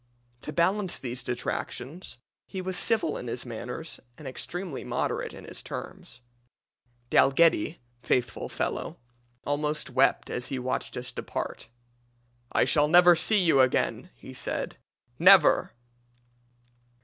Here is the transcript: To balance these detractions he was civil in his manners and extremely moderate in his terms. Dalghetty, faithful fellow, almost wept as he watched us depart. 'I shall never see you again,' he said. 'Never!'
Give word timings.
To 0.41 0.51
balance 0.51 0.97
these 0.97 1.21
detractions 1.21 2.17
he 2.47 2.59
was 2.59 2.75
civil 2.75 3.17
in 3.19 3.27
his 3.27 3.45
manners 3.45 3.99
and 4.17 4.27
extremely 4.27 4.83
moderate 4.83 5.31
in 5.31 5.43
his 5.45 5.61
terms. 5.61 6.21
Dalghetty, 7.11 7.77
faithful 8.01 8.49
fellow, 8.49 8.97
almost 9.45 9.91
wept 9.91 10.31
as 10.31 10.47
he 10.47 10.57
watched 10.57 10.97
us 10.97 11.11
depart. 11.11 11.67
'I 12.51 12.65
shall 12.65 12.87
never 12.87 13.15
see 13.15 13.37
you 13.37 13.59
again,' 13.61 14.09
he 14.15 14.33
said. 14.33 14.75
'Never!' 15.19 15.71